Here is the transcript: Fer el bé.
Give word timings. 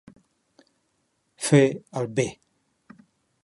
Fer 1.49 1.61
el 2.03 2.11
bé. 2.21 2.27